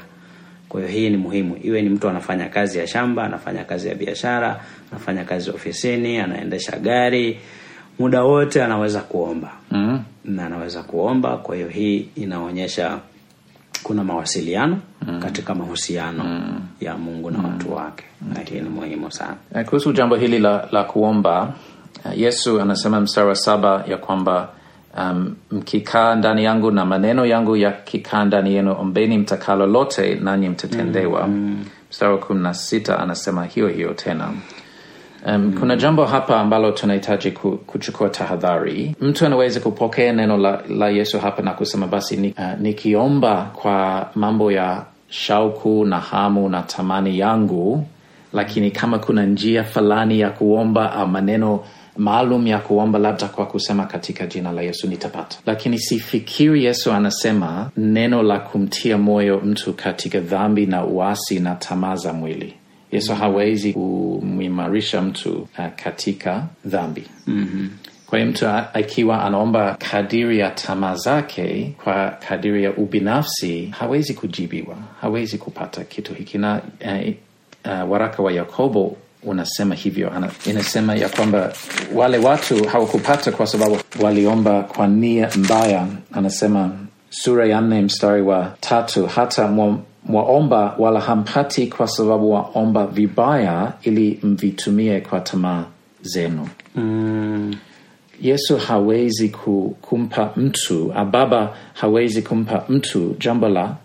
[0.69, 3.95] Kwa hiyo hii ni muhimu, iwe ni mtu anafanya kazi ya shamba, anafanya kazi ya
[3.95, 4.59] biashara,
[4.91, 7.39] anafanya kazi ofisini, anaendesha gari,
[7.99, 10.03] muda wote anaweza kuomba Mm.
[10.25, 11.37] na anaweza kuomba.
[11.37, 12.99] Kwa hiyo hii inaonyesha
[13.83, 14.77] kuna mawasiliano
[15.21, 16.51] katika mahusiano
[16.81, 18.03] ya Mungu na watu wake,
[18.33, 19.35] na hii ni muhimu sana.
[19.55, 21.53] Eh, Kuhusu jambo hili la, la kuomba,
[22.05, 24.49] eh, Yesu anasema mstari wa saba ya kwamba
[24.97, 31.29] um, mkikaa ndani yangu na maneno yangu yakikaa ndani yenu, ombeni mtakalo lote, nanyi mtatendewa.
[31.91, 34.33] Mstari wa kumi na sita anasema hiyo hiyo tena.
[35.27, 37.31] Um, Kuna jambo hapa ambalo tunahitaji
[37.67, 38.95] kuchukua tahadhari.
[39.01, 44.09] Mtu anaweza kupokea neno la, la Yesu hapa na kusema basi ni, uh, nikiomba kwa
[44.15, 47.85] mambo ya shauku na hamu na tamani yangu,
[48.33, 51.59] lakini kama kuna njia fulani ya kuomba au maneno
[51.99, 55.37] maalum ya kuomba, labda kwa kusema katika jina la Yesu nitapata.
[55.45, 61.95] Lakini sifikiri Yesu anasema neno la kumtia moyo mtu katika dhambi na uasi na tamaa
[61.95, 62.53] za mwili.
[62.91, 67.03] Yesu hawezi kumwimarisha mtu uh, katika dhambi.
[67.27, 67.69] mm-hmm.
[68.05, 74.75] Kwa hiyo mtu akiwa anaomba kadiri ya tamaa zake kwa kadiri ya ubinafsi, hawezi kujibiwa,
[75.01, 76.37] hawezi kupata kitu hiki.
[76.37, 77.13] Na uh,
[77.65, 81.53] uh, waraka wa Yakobo unasema hivyo, Ana- inasema ya kwamba
[81.95, 85.87] wale watu hawakupata kwa sababu waliomba kwa nia mbaya.
[86.13, 86.71] Anasema
[87.09, 93.73] sura ya nne mstari wa tatu hata mwa, mwaomba wala hampati kwa sababu waomba vibaya
[93.81, 95.63] ili mvitumie kwa tamaa
[96.01, 96.47] zenu.
[96.75, 97.55] Mm,
[98.21, 103.75] Yesu hawezi ku, kumpa mtu a baba hawezi kumpa mtu jambo la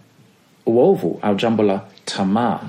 [0.67, 2.61] uovu au jambo la tamaa,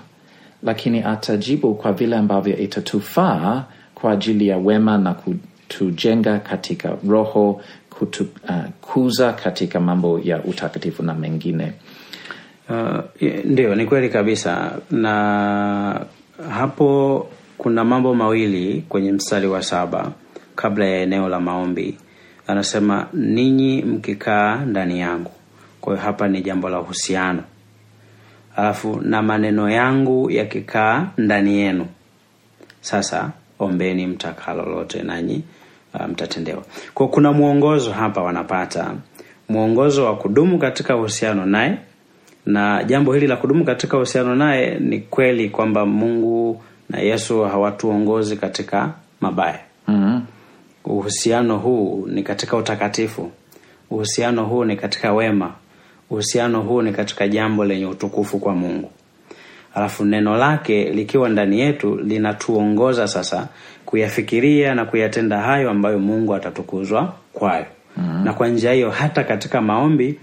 [0.65, 3.63] lakini atajibu kwa vile ambavyo itatufaa
[3.95, 11.73] kwa ajili ya wema na kutujenga katika roho, kutukuza katika mambo ya utakatifu na mengine.
[12.69, 12.99] Uh,
[13.45, 16.06] ndio ni kweli kabisa, na
[16.49, 20.12] hapo kuna mambo mawili kwenye mstari wa saba
[20.56, 21.97] kabla ya eneo la maombi.
[22.47, 25.32] anasema ninyi mkikaa ndani yangu
[25.82, 27.43] kwa hiyo hapa ni jambo la uhusiano
[28.55, 31.85] alafu na maneno yangu yakikaa ndani yenu.
[32.81, 35.43] Sasa ombeni mtakalo lote nanyi
[35.93, 36.63] uh, mtatendewa.
[36.93, 38.93] Kwa kuna mwongozo hapa wanapata.
[39.49, 41.77] Mwongozo wa kudumu katika uhusiano naye
[42.45, 48.35] na jambo hili la kudumu katika uhusiano naye ni kweli kwamba mungu na yesu hawatuongozi
[48.37, 49.59] katika mabaya.
[49.87, 50.21] Mm
[50.85, 53.31] uhusiano huu ni katika utakatifu.
[53.89, 55.53] Uhusiano huu ni katika wema
[56.09, 58.91] uhusiano huu ni katika jambo lenye utukufu kwa mungu.
[59.75, 63.47] Alafu neno lake likiwa ndani yetu linatuongoza sasa
[63.85, 67.65] kuyafikiria na kuyatenda hayo ambayo mungu atatukuzwa kwayo.
[67.97, 68.23] Mm-hmm.
[68.25, 70.19] na kwa njia hiyo hata katika maombi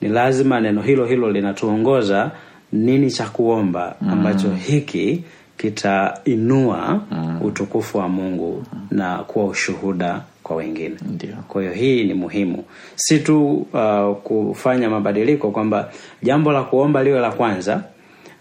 [0.00, 2.30] ni lazima neno hilo hilo linatuongoza
[2.72, 5.24] nini cha kuomba ambacho hiki
[5.56, 7.00] kitainua
[7.40, 10.96] utukufu wa mungu na kuwa ushuhuda kwa wengine.
[11.48, 12.64] Kwa hiyo hii ni muhimu.
[12.94, 15.90] Si tu uh, kufanya mabadiliko kwamba
[16.22, 17.82] jambo la kuomba liwe la kwanza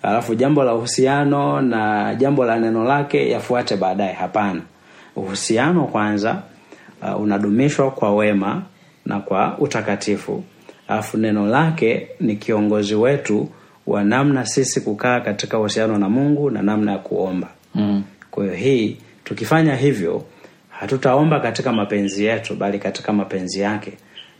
[0.01, 4.13] alafu jambo la uhusiano na jambo la neno lake yafuate baadaye.
[4.13, 4.61] Hapana.
[5.15, 6.41] Uhusiano kwanza
[7.01, 8.61] uh, unadumishwa kwa wema
[9.05, 10.43] na kwa utakatifu.
[10.87, 13.49] Alafu neno lake ni kiongozi wetu
[13.87, 17.47] wa namna sisi kukaa katika uhusiano na mungu na namna ya kuomba.
[17.75, 18.03] Mm.
[18.31, 20.23] kwa hiyo hii tukifanya hivyo
[20.83, 23.93] hatutaomba katika mapenzi yetu bali katika mapenzi yake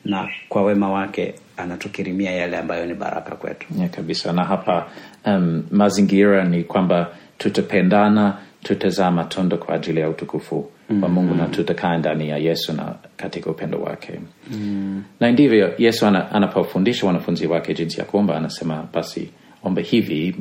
[0.06, 3.67] na kwa wema wake anatukirimia yale ambayo ni baraka kwetu.
[3.77, 4.34] Yeah, kabisa.
[4.34, 4.88] Na hapa
[5.25, 10.69] um, mazingira ni kwamba tutapendana tutazaa matunda kwa ajili ya utukufu
[11.01, 14.19] wa mungu na tutakaa ndani ya yesu na katika upendo wake.
[14.51, 15.03] Mm.
[15.19, 19.29] na ndivyo yesu anapofundisha wanafunzi wake jinsi ya kuomba anasema basi
[19.63, 20.36] ombe hivi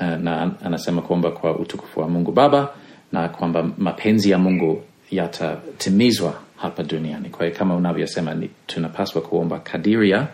[0.00, 2.68] uh, na anasema kuomba kwa utukufu wa mungu baba
[3.12, 7.28] na kwamba mapenzi ya mungu yatatimizwa hapa duniani.
[7.28, 10.26] Kwa hiyo kama unavyosema tunapaswa kuomba kadiri ya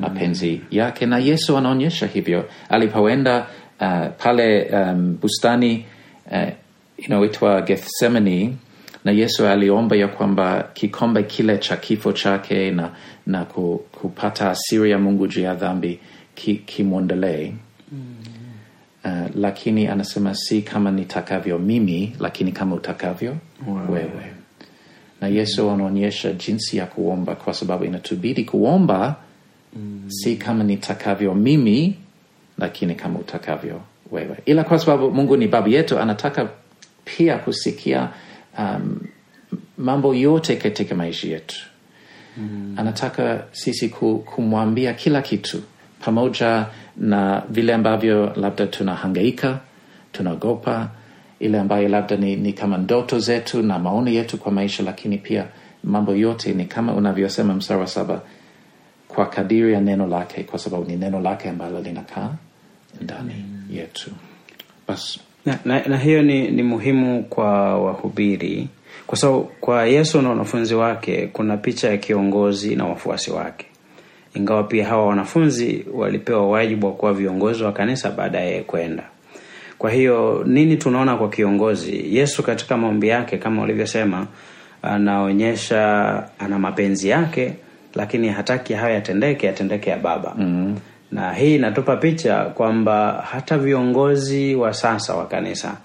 [0.00, 1.06] mapenzi yake.
[1.06, 2.48] Na yesu anaonyesha hivyo.
[2.68, 3.46] Alipoenda
[3.80, 5.84] uh, pale um, bustani
[6.32, 6.48] uh,
[6.96, 8.56] inayoitwa gethsemani
[9.04, 12.90] na yesu aliomba ya kwamba kikombe kile cha kifo chake na,
[13.26, 15.98] na ku, kupata asiri ya mungu juu ya dhambi
[16.34, 17.52] ki- kimwondelee
[19.04, 23.92] uh, lakini anasema si kama nitakavyo mimi lakini kama utakavyo Wow.
[23.92, 24.32] wewe
[25.20, 29.16] na yesu anaonyesha jinsi ya kuomba kwa sababu inatubidi kuomba
[29.76, 30.04] mm.
[30.08, 31.94] si kama nitakavyo mimi
[32.58, 36.48] lakini kama utakavyo wewe ila kwa sababu mungu ni baba yetu anataka
[37.04, 38.08] pia kusikia
[38.58, 39.00] um,
[39.78, 41.56] mambo yote katika maisha yetu
[42.36, 42.74] mm.
[42.76, 43.88] anataka sisi
[44.24, 45.62] kumwambia kila kitu
[46.04, 49.60] pamoja na vile ambavyo labda tunahangaika
[50.12, 50.88] tunaogopa
[51.40, 55.46] ile ambayo labda ni, ni kama ndoto zetu na maoni yetu kwa maisha lakini pia
[55.84, 58.20] mambo yote ni kama unavyosema mstari wa saba
[59.08, 62.30] kwa kadiri ya neno lake kwa sababu ni neno lake ambalo linakaa
[63.00, 63.76] ndani mm.
[63.76, 64.10] yetu.
[64.88, 65.20] Basi.
[65.46, 68.68] Na, na, na hiyo ni, ni muhimu kwa wahubiri
[69.06, 73.66] kwa sababu kwa yesu na wanafunzi wake kuna picha ya kiongozi na wafuasi wake.
[74.34, 79.09] Ingawa pia hawa wanafunzi walipewa wajibu wa kuwa viongozi wa kanisa baadaye kwenda
[79.80, 82.16] kwa hiyo nini tunaona kwa kiongozi?
[82.16, 84.26] Yesu katika maombi yake kama ulivyosema
[84.82, 85.78] anaonyesha
[86.38, 87.54] ana mapenzi yake
[87.94, 90.34] lakini hataki hayo yatendeke yatendeke ya baba.
[90.38, 90.78] Mm-hmm.
[91.12, 95.76] na hii inatupa picha kwamba hata viongozi wa sasa wa kanisa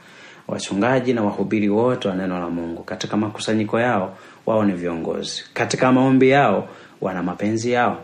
[0.48, 5.44] wachungaji na wahubiri wote wa neno la mungu katika makusanyiko yao wao ni viongozi.
[5.54, 6.68] Katika maombi yao
[7.02, 7.98] wana mapenzi yao.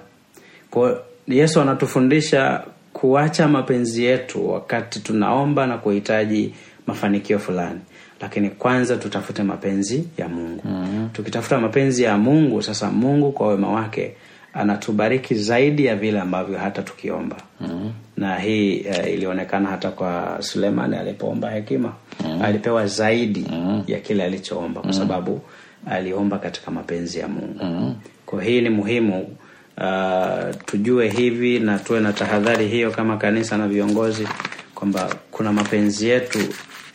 [0.70, 6.54] Kwa yesu anatufundisha kuacha mapenzi yetu wakati tunaomba na kuhitaji
[6.88, 7.80] mafanikio fulani
[8.22, 11.10] lakini kwanza tutafute mapenzi ya mungu mm-hmm.
[11.10, 14.14] tukitafuta mapenzi ya mungu sasa mungu kwa wema wake
[14.54, 17.92] anatubariki zaidi ya vile ambavyo hata tukiomba mm-hmm.
[18.18, 21.94] na hii uh, ilionekana hata kwa sulemani alipoomba hekima
[22.26, 22.42] mm-hmm.
[22.42, 23.84] alipewa zaidi mm-hmm.
[23.88, 25.42] ya kile alichoomba kwa sababu
[25.90, 27.96] aliomba katika mapenzi ya mungu mm-hmm.
[28.26, 29.36] kwa hii ni muhimu
[29.78, 34.28] uh, tujue hivi na tuwe na tahadhari hiyo kama kanisa na viongozi
[34.76, 36.40] kwamba kuna mapenzi yetu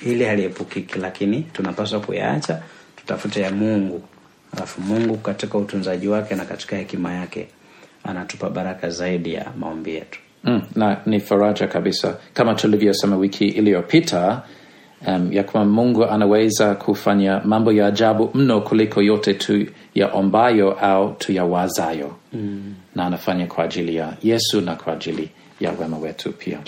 [0.07, 2.63] ili haliepukiki lakini tunapaswa kuyaacha
[2.97, 4.03] tutafute ya mungu.
[4.57, 7.49] Alafu mungu katika utunzaji wake na katika hekima yake
[8.05, 10.19] anatupa baraka zaidi ya maombi yetu.
[10.45, 12.17] Mm, na ni faraja kabisa.
[12.35, 14.43] Kama tulivyosema wiki iliyopita
[15.07, 20.73] um, ya kwamba mungu anaweza kufanya mambo ya ajabu mno kuliko yote tu ya ombayo
[20.73, 22.75] au tuyawazayo mm.
[22.95, 25.29] na anafanya kwa ajili ya yesu na kwa ajili
[25.61, 26.59] ya wema wetu pia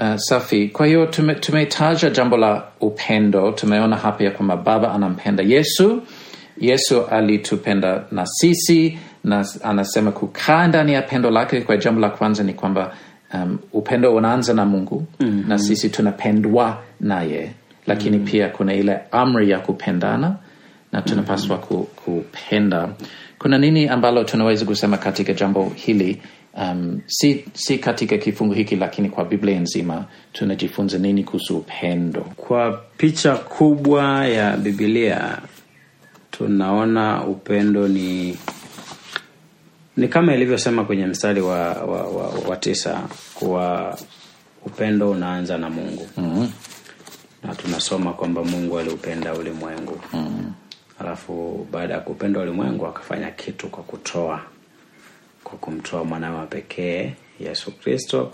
[0.00, 0.68] Uh, safi.
[0.68, 3.52] Kwa hiyo tume, tumetaja jambo la upendo.
[3.52, 6.02] Tumeona hapa ya kwamba Baba anampenda Yesu.
[6.60, 11.60] Yesu alitupenda na sisi na anasema kukaa ndani ya pendo lake.
[11.60, 12.94] Kwa jambo la kwanza ni kwamba
[13.34, 15.48] um, upendo unaanza na Mungu mm-hmm.
[15.48, 17.50] na sisi tunapendwa naye,
[17.86, 18.32] lakini mm-hmm.
[18.32, 20.36] pia kuna ile amri ya kupendana
[20.92, 22.88] na tunapaswa ku, kupenda.
[23.38, 26.22] Kuna nini ambalo tunaweza kusema katika jambo hili?
[26.54, 32.20] Um, si, si katika kifungu hiki lakini kwa Biblia nzima tunajifunza nini kuhusu upendo?
[32.20, 35.38] Kwa picha kubwa ya bibilia
[36.30, 38.36] tunaona upendo ni
[40.00, 43.00] ni kama ilivyosema kwenye mstari wa, wa, wa, wa tisa
[43.34, 43.98] kuwa
[44.66, 46.50] upendo unaanza na Mungu mm-hmm.
[47.42, 50.52] na tunasoma kwamba Mungu aliupenda ulimwengu Mm-hmm.
[50.98, 54.40] alafu baada ya kupenda ulimwengu akafanya kitu kwa kutoa
[55.44, 58.32] kwa kumtoa mwanawe wa pekee Yesu Kristo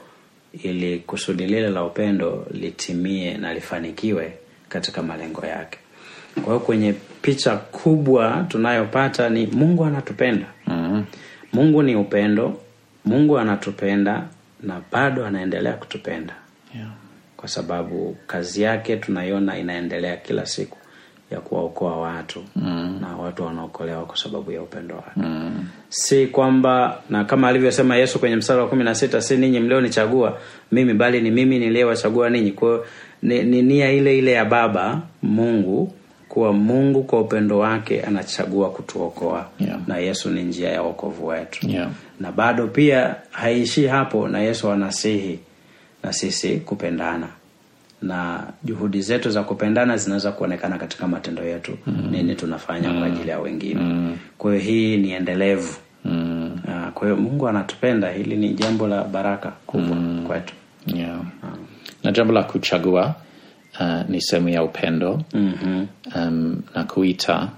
[0.62, 4.32] ili kusudi lile la upendo litimie na lifanikiwe
[4.68, 5.78] katika malengo yake.
[6.34, 10.46] Kwa hiyo kwenye picha kubwa tunayopata ni Mungu anatupenda.
[10.66, 11.04] Mm-hmm.
[11.56, 12.60] Mungu ni upendo,
[13.04, 14.24] Mungu anatupenda
[14.62, 16.34] na bado anaendelea kutupenda
[16.74, 16.88] Yeah.
[17.36, 20.78] kwa sababu kazi yake tunaiona inaendelea kila siku
[21.30, 22.98] ya kuwaokoa watu mm.
[23.00, 25.64] na watu wanaokolewa kwa sababu ya upendo wake Mm.
[25.88, 30.38] si kwamba na kama alivyosema yesu kwenye mstari wa kumi na sita si ninyi mlionichagua
[30.72, 32.86] mimi bali ni mimi niliyewachagua ninyi kwayo
[33.22, 35.92] ni, ni nia ile ile ya baba mungu
[36.36, 39.78] kuwa mungu kwa upendo wake anachagua kutuokoa Yeah.
[39.86, 41.90] na yesu ni njia ya wokovu wetu Yeah.
[42.20, 45.38] na bado pia haiishii hapo na yesu anasihi
[46.02, 47.26] na sisi kupendana
[48.02, 52.08] na juhudi zetu za kupendana zinaweza kuonekana katika matendo yetu mm.
[52.10, 54.16] nini tunafanya kwa ajili ya wengine mm.
[54.38, 56.56] kwa hiyo hii ni endelevu Mm.
[56.68, 60.24] Ah, kwa hiyo mungu anatupenda hili ni jambo la baraka kubwa mm.
[60.26, 60.54] kwetu
[60.86, 61.18] Yeah.
[62.04, 63.14] na jambo la kuchagua
[63.80, 65.88] uh, ni sehemu ya upendo mm-hmm.
[66.16, 67.48] um, na kuita.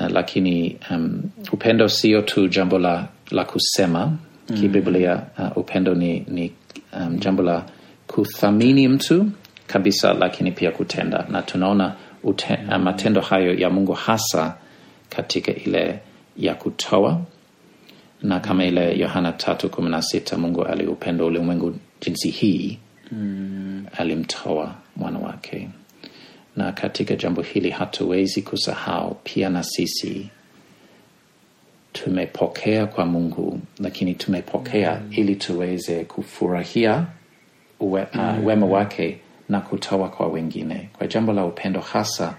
[0.00, 1.22] Uh, lakini um,
[1.52, 4.06] upendo sio tu jambo la, la kusema.
[4.50, 4.56] Mm.
[4.60, 6.52] kibiblia uh, upendo ni, ni
[7.00, 7.64] um, jambo la
[8.06, 9.30] kuthamini mtu
[9.66, 11.26] kabisa lakini pia kutenda.
[11.30, 14.56] Na tunaona ute, uh, matendo hayo ya mungu hasa
[15.08, 15.98] katika ile
[16.36, 17.20] ya kutoa.
[18.22, 22.78] Na kama ile yohana tatu kumi na sita mungu aliupenda ulimwengu jinsi hii.
[23.12, 23.86] Mm.
[23.98, 25.68] alimtoa mwana wake
[26.56, 30.28] na katika jambo hili hatuwezi kusahau pia na sisi
[31.92, 35.08] tumepokea kwa mungu lakini tumepokea mm.
[35.12, 37.06] ili tuweze kufurahia
[37.80, 40.88] uwe, uh, wema wake na kutoa kwa wengine.
[40.98, 42.34] Kwa jambo la upendo hasa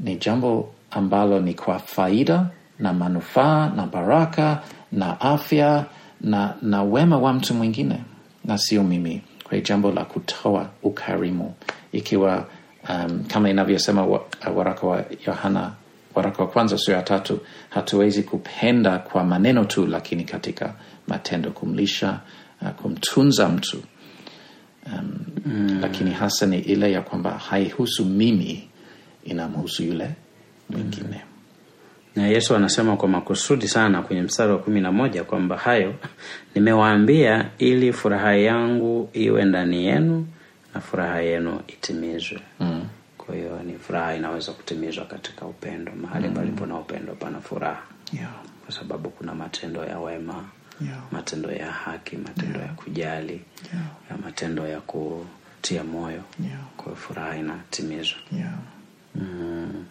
[0.00, 2.46] ni jambo ambalo ni kwa faida
[2.78, 5.84] na manufaa na baraka na afya
[6.20, 7.96] na, na wema wa mtu mwingine
[8.44, 11.54] na sio mimi kwa jambo la kutoa ukarimu.
[11.92, 12.48] Ikiwa
[12.88, 15.72] um, kama inavyosema wa, waraka wa yohana
[16.14, 20.74] waraka wa kwanza sio ya tatu hatuwezi kupenda kwa maneno tu lakini katika
[21.08, 22.20] matendo kumlisha
[22.62, 23.82] uh, kumtunza mtu.
[24.86, 25.78] Um, mm.
[25.82, 28.68] lakini hasa ni ile ya kwamba haihusu mimi
[29.24, 30.10] inamhusu yule
[30.70, 31.20] mwingine
[32.16, 35.94] na yesu anasema kwa makusudi sana kwenye mstari wa kumi na moja kwamba hayo
[36.54, 40.26] nimewaambia ili furaha yangu iwe ndani yenu
[40.74, 42.84] na furaha yenu itimizwe mm.
[43.18, 46.34] kwa hiyo ni furaha inaweza kutimizwa katika upendo mahali mm.
[46.34, 48.32] palipo na upendo pana furaha yeah.
[48.64, 50.44] kwa sababu kuna matendo ya wema
[50.86, 50.98] Yeah.
[51.12, 53.40] matendo ya haki matendo ya kujali
[53.72, 53.84] Yeah.
[54.10, 56.60] ya matendo ya kutia moyo Yeah.
[56.76, 58.52] kwa hiyo furaha inatimizwa Yeah.
[59.14, 59.84] mm.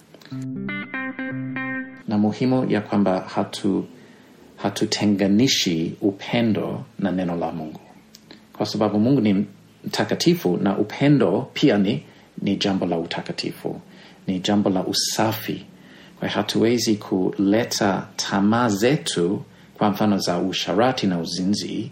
[2.09, 3.85] Na muhimu ya kwamba hatu
[4.57, 7.79] hatutenganishi upendo na neno la mungu.
[8.53, 9.45] Kwa sababu mungu ni
[9.85, 12.03] mtakatifu na upendo pia ni,
[12.41, 13.81] ni jambo la utakatifu
[14.27, 15.65] ni jambo la usafi.
[16.19, 19.43] Kwa hatuwezi kuleta tamaa zetu
[19.77, 21.91] kwa mfano za usharati na uzinzi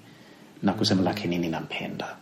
[0.63, 2.15] na kusema lakini ninampenda.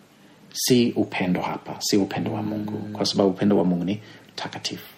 [0.54, 2.78] Si upendo hapa si upendo wa mungu.
[2.94, 4.00] Kwa sababu upendo wa mungu ni
[4.36, 4.96] takatifu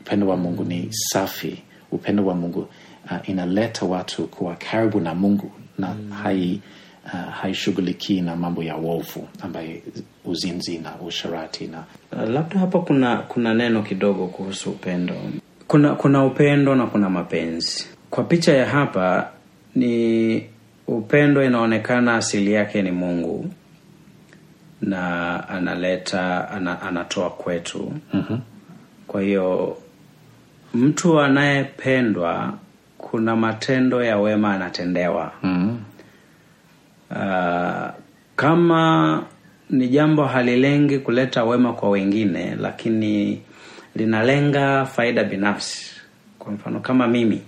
[0.00, 1.62] upendo wa mungu ni safi
[1.96, 2.68] upendo wa mungu
[3.04, 6.10] uh, inaleta watu kuwa karibu na mungu na mm.
[6.10, 6.60] hai
[7.04, 9.82] uh, haishughulikii na mambo ya wovu ambaye
[10.24, 15.14] uzinzi na usharati na Uh, labda hapa kuna kuna neno kidogo kuhusu upendo
[15.68, 19.30] kuna kuna upendo na kuna mapenzi kwa picha ya hapa
[19.74, 20.46] ni
[20.86, 23.46] upendo inaonekana asili yake ni mungu
[24.82, 28.40] na analeta ana, anatoa kwetu mm-hmm.
[29.06, 29.76] kwa hiyo
[30.76, 32.52] mtu anayependwa
[32.98, 35.32] kuna matendo ya wema anatendewa.
[35.42, 35.78] Mm-hmm.
[37.10, 37.88] uh,
[38.36, 39.22] kama
[39.70, 43.42] ni jambo halilengi kuleta wema kwa wengine lakini
[43.94, 45.92] linalenga faida binafsi.
[46.38, 47.42] Kwa mfano kama mimi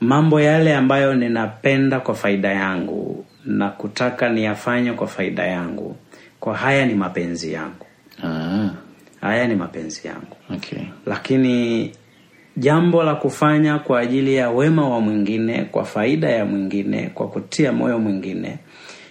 [0.00, 5.96] mambo yale ambayo ninapenda kwa faida yangu na kutaka niyafanye kwa faida yangu
[6.40, 7.86] kwa haya ni mapenzi yangu.
[8.24, 8.68] Ah,
[9.20, 10.36] haya ni mapenzi yangu.
[10.54, 10.78] Okay.
[11.06, 11.92] lakini
[12.56, 17.72] jambo la kufanya kwa ajili ya wema wa mwingine kwa faida ya mwingine kwa kutia
[17.72, 18.58] moyo mwingine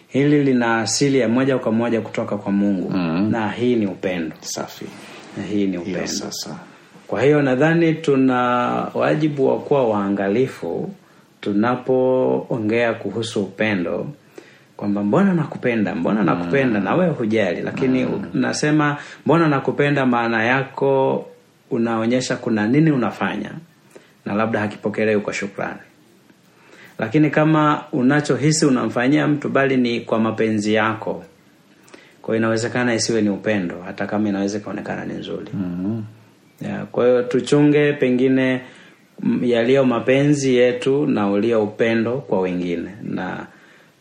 [0.08, 3.30] hili lina asili ya moja kwa moja kutoka kwa mungu Mm.
[3.32, 4.86] na hii ni upendo Safi.
[5.38, 6.60] na hii ni upendo sasa.
[7.08, 8.38] kwa hiyo nadhani tuna
[8.94, 10.90] wajibu wa kuwa waangalifu
[11.42, 14.08] tunapoongea kuhusu upendo
[14.78, 21.26] kwamba mbona nakupenda mbona nakupenda na wewe hujali lakini unasema mbona nakupenda maana yako
[21.72, 23.52] unaonyesha kuna nini unafanya
[24.26, 25.80] na labda hakipokelewi kwa shukrani.
[27.00, 31.24] Lakini kama unachohisi unamfanyia mtu bali ni kwa mapenzi yako
[32.22, 35.48] kwa inawezekana isiwe ni upendo hata kama inaweza ikaonekana ni nzuri.
[35.54, 36.02] Mhm.
[36.62, 38.62] ya, kwa hiyo tuchunge pengine
[39.22, 42.90] mm, yaliyo mapenzi yetu na ulio upendo kwa wengine.
[43.04, 43.48] Na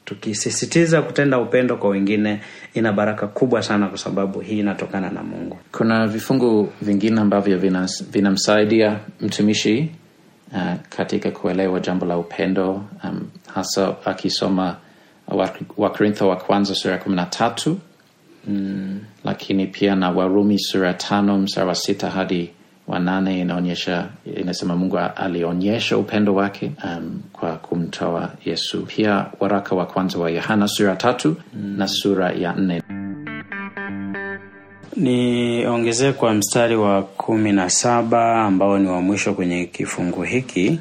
[0.05, 2.41] tukisisitiza kutenda upendo kwa wengine
[2.75, 5.59] ina baraka kubwa sana kwa sababu hii inatokana na mungu.
[5.73, 9.91] Kuna vifungu vingine ambavyo vina- vinamsaidia mtumishi
[10.53, 14.77] uh, katika kuelewa jambo la upendo um, hasa akisoma
[15.29, 17.79] Wa- wakorintho wa kwanza sura kumi na tatu.
[18.49, 22.51] Mm, lakini pia na warumi sura tano msara wa sita hadi
[22.89, 28.87] wa inaonyesha inasema mungu alionyesha upendo wake um, kwa kumtoa yesu.
[28.87, 32.83] Pia waraka wa kwanza wa yohana sura ya tatu na sura ya nne.
[34.97, 40.81] Niongezee kwa mstari wa kumi na saba ambao ni wa mwisho kwenye kifungu hiki.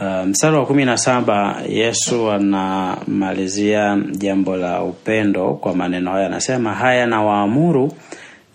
[0.00, 6.26] Uh, mstari wa kumi na saba yesu anamalizia jambo la upendo kwa maneno hayo.
[6.26, 7.92] Anasema haya na waamuru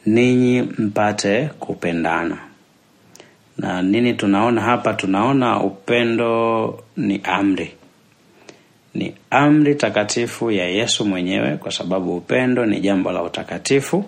[0.06, 2.38] ninyi mpate kupendana.
[3.58, 4.93] Na nini tunaona hapa?
[4.93, 7.72] Tunaona upendo ni amri.
[8.93, 14.06] Ni amri takatifu ya yesu mwenyewe kwa sababu upendo ni jambo la utakatifu.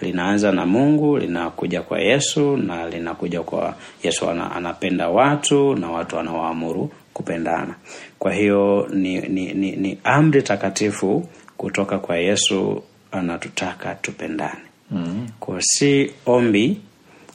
[0.00, 6.90] Linaanza na mungu linakuja kwa yesu na linakuja kwa yesu anapenda watu na watu anawaamuru
[7.14, 7.74] kupendana.
[8.18, 12.82] Kwa hiyo ni, ni, ni, ni amri takatifu kutoka kwa yesu
[13.12, 15.28] anatutaka tupendane mm.
[15.40, 16.76] kwa si ombi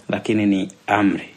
[0.10, 1.30] lakini ni amri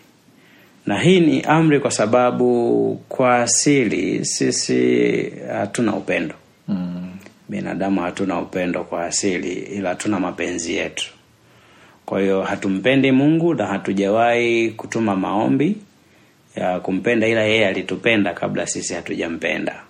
[0.86, 6.34] na hii ni amri kwa sababu kwa asili sisi hatuna upendo
[6.70, 7.10] Mm.
[7.48, 11.04] binadamu hatuna upendo kwa asili ila hatuna mapenzi yetu
[12.06, 15.76] kwa hiyo hatumpendi mungu na hatujawahi kutuma maombi
[16.56, 19.82] ya kumpenda ila yeye alitupenda kabla sisi hatujampenda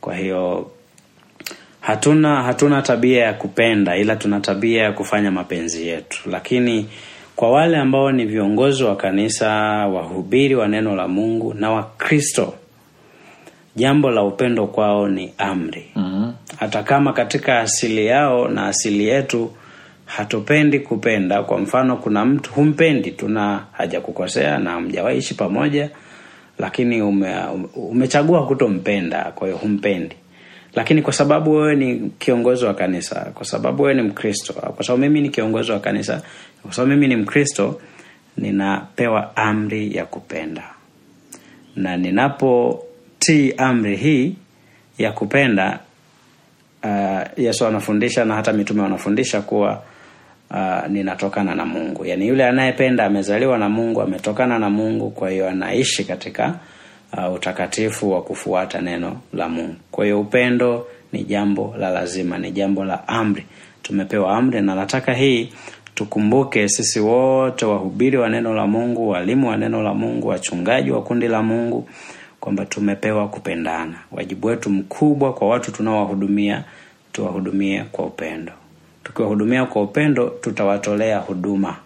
[0.00, 0.70] kwa hiyo
[1.82, 6.18] hatuna hatuna tabia ya kupenda ila tuna tabia ya kufanya mapenzi yetu.
[6.30, 6.88] Lakini
[7.36, 9.50] kwa wale ambao ni viongozi wa kanisa
[9.86, 12.54] wahubiri wa neno la mungu na wakristo
[13.76, 15.84] jambo la upendo kwao ni amri.
[15.96, 16.32] Mm.
[16.58, 19.50] hata kama katika asili yao na asili yetu
[20.06, 25.90] hatupendi kupenda kwa mfano kuna mtu humpendi tuna haja kukosea na mjawaishi pamoja
[26.58, 27.34] lakini ume,
[27.74, 30.16] umechagua kutompenda kwa hiyo humpendi
[30.74, 35.00] lakini kwa sababu wewe ni kiongozi wa kanisa kwa sababu wewe ni mkristo kwa sababu
[35.02, 36.22] mimi ni kiongozi wa kanisa
[36.62, 37.80] kwa sababu mimi ni mkristo
[38.36, 40.62] ninapewa amri ya kupenda.
[41.76, 44.34] Na ninapotii amri hii
[44.98, 45.78] ya kupenda
[46.84, 49.82] uh, yesu anafundisha na hata mitume wanafundisha kuwa
[50.50, 52.04] uh, ninatokana na mungu.
[52.06, 56.54] Yaani yule anayependa amezaliwa na mungu ametokana na mungu kwa hiyo anaishi katika
[57.18, 59.76] uh, utakatifu wa kufuata neno la mungu.
[59.90, 63.44] Kwa hiyo upendo ni jambo la lazima ni jambo la amri.
[63.82, 65.52] Tumepewa amri na nataka hii
[65.94, 71.02] tukumbuke sisi wote wahubiri wa neno la mungu walimu wa neno la mungu wachungaji wa
[71.02, 71.88] kundi la mungu
[72.40, 73.94] kwamba tumepewa kupendana.
[74.12, 76.64] Wajibu wetu mkubwa kwa watu tunaowahudumia
[77.12, 78.52] tuwahudumie kwa upendo.
[79.04, 81.76] Tukiwahudumia kwa upendo tutawatolea huduma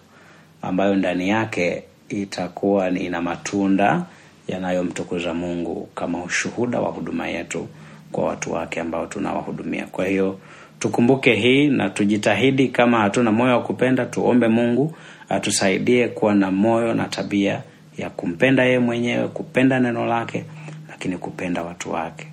[0.62, 4.02] ambayo ndani yake itakuwa ni ina matunda
[4.48, 7.68] yanayomtukuza mungu kama ushuhuda wa huduma yetu
[8.12, 9.86] kwa watu wake ambao tunawahudumia.
[9.86, 10.38] Kwa hiyo
[10.78, 14.94] tukumbuke hii na tujitahidi kama hatuna moyo wa kupenda tuombe mungu
[15.28, 17.62] atusaidie kuwa na moyo na tabia
[17.98, 20.44] ya kumpenda yeye mwenyewe kupenda neno lake
[20.88, 22.26] lakini kupenda watu wake.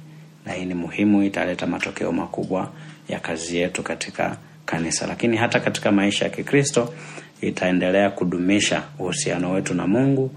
[0.45, 2.71] Na hii ni muhimu italeta matokeo makubwa
[3.09, 5.07] ya kazi yetu katika kanisa.
[5.07, 6.93] Lakini hata katika maisha ya kikristo
[7.41, 10.31] itaendelea kudumisha uhusiano wetu na mungu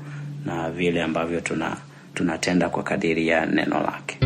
[0.47, 1.76] na vile ambavyo tuna
[2.14, 4.18] tunatenda kwa kadiri ya neno lake